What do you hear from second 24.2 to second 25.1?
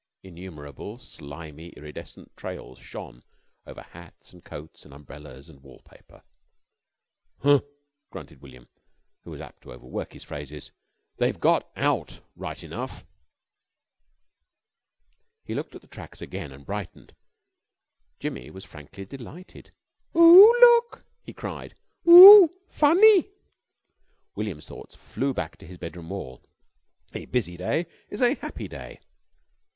William's thoughts